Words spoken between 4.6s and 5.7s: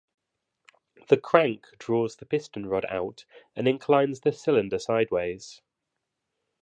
sideways.